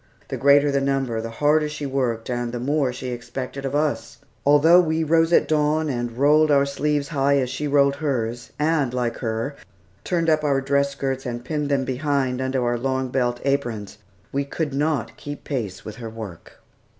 The 0.29 0.35
greater 0.37 0.71
the 0.71 0.81
number, 0.81 1.21
the 1.21 1.29
harder 1.29 1.69
she 1.69 1.85
worked, 1.85 2.27
and 2.27 2.51
the 2.51 2.59
more 2.59 2.91
she 2.91 3.09
expected 3.09 3.65
of 3.65 3.75
us. 3.75 4.17
Although 4.47 4.81
we 4.81 5.03
rose 5.03 5.31
at 5.31 5.47
dawn, 5.47 5.89
and 5.91 6.13
rolled 6.17 6.49
our 6.49 6.65
sleeves 6.65 7.09
high 7.09 7.37
as 7.37 7.51
she 7.51 7.67
rolled 7.67 7.97
hers, 7.97 8.51
and 8.57 8.95
like 8.95 9.17
her, 9.17 9.55
turned 10.03 10.27
up 10.27 10.43
our 10.43 10.59
dress 10.59 10.89
skirts 10.89 11.23
and 11.23 11.45
pinned 11.45 11.69
them 11.69 11.85
behind 11.85 12.41
under 12.41 12.63
our 12.63 12.79
long 12.79 13.09
belt 13.09 13.39
aprons, 13.43 13.99
we 14.31 14.43
could 14.43 14.73
not 14.73 15.17
keep 15.17 15.43
pace 15.43 15.85
with 15.85 15.97
her 15.97 16.09
work. 16.09 16.53